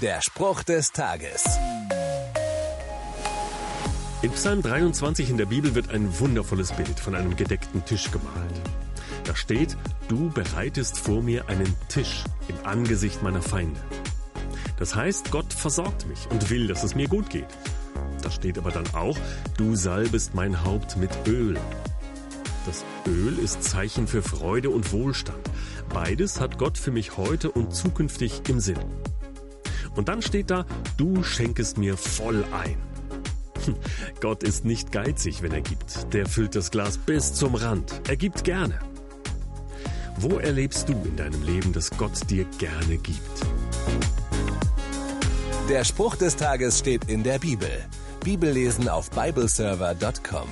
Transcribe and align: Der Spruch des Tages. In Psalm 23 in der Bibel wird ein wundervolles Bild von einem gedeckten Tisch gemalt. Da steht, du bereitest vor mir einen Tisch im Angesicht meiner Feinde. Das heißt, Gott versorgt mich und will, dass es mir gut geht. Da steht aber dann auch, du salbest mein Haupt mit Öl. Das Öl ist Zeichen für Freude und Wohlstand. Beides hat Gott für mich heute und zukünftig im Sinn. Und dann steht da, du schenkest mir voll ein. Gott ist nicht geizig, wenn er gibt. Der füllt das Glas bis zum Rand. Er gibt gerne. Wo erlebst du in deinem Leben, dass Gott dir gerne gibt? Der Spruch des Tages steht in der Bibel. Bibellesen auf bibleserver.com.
Der 0.00 0.22
Spruch 0.22 0.62
des 0.62 0.92
Tages. 0.92 1.44
In 4.22 4.30
Psalm 4.30 4.62
23 4.62 5.28
in 5.28 5.36
der 5.36 5.44
Bibel 5.44 5.74
wird 5.74 5.90
ein 5.90 6.18
wundervolles 6.18 6.72
Bild 6.72 6.98
von 6.98 7.14
einem 7.14 7.36
gedeckten 7.36 7.84
Tisch 7.84 8.10
gemalt. 8.10 8.62
Da 9.24 9.36
steht, 9.36 9.76
du 10.08 10.30
bereitest 10.30 10.98
vor 10.98 11.22
mir 11.22 11.50
einen 11.50 11.76
Tisch 11.88 12.24
im 12.48 12.56
Angesicht 12.64 13.22
meiner 13.22 13.42
Feinde. 13.42 13.78
Das 14.78 14.94
heißt, 14.94 15.30
Gott 15.30 15.52
versorgt 15.52 16.06
mich 16.08 16.26
und 16.30 16.48
will, 16.48 16.66
dass 16.66 16.82
es 16.82 16.94
mir 16.94 17.06
gut 17.06 17.28
geht. 17.28 17.48
Da 18.22 18.30
steht 18.30 18.56
aber 18.56 18.70
dann 18.70 18.86
auch, 18.94 19.18
du 19.58 19.76
salbest 19.76 20.34
mein 20.34 20.64
Haupt 20.64 20.96
mit 20.96 21.10
Öl. 21.26 21.58
Das 22.64 22.86
Öl 23.06 23.38
ist 23.38 23.64
Zeichen 23.64 24.06
für 24.08 24.22
Freude 24.22 24.70
und 24.70 24.92
Wohlstand. 24.92 25.50
Beides 25.92 26.40
hat 26.40 26.56
Gott 26.56 26.78
für 26.78 26.90
mich 26.90 27.18
heute 27.18 27.50
und 27.50 27.74
zukünftig 27.74 28.40
im 28.48 28.60
Sinn. 28.60 28.78
Und 30.00 30.08
dann 30.08 30.22
steht 30.22 30.48
da, 30.48 30.64
du 30.96 31.22
schenkest 31.22 31.76
mir 31.76 31.94
voll 31.94 32.42
ein. 32.54 32.78
Gott 34.22 34.42
ist 34.42 34.64
nicht 34.64 34.92
geizig, 34.92 35.42
wenn 35.42 35.52
er 35.52 35.60
gibt. 35.60 36.14
Der 36.14 36.24
füllt 36.24 36.56
das 36.56 36.70
Glas 36.70 36.96
bis 36.96 37.34
zum 37.34 37.54
Rand. 37.54 38.00
Er 38.08 38.16
gibt 38.16 38.42
gerne. 38.42 38.78
Wo 40.16 40.38
erlebst 40.38 40.88
du 40.88 40.94
in 41.04 41.16
deinem 41.16 41.42
Leben, 41.42 41.74
dass 41.74 41.90
Gott 41.90 42.30
dir 42.30 42.46
gerne 42.56 42.96
gibt? 42.96 43.20
Der 45.68 45.84
Spruch 45.84 46.16
des 46.16 46.34
Tages 46.34 46.78
steht 46.78 47.04
in 47.10 47.22
der 47.22 47.38
Bibel. 47.38 47.68
Bibellesen 48.24 48.88
auf 48.88 49.10
bibleserver.com. 49.10 50.48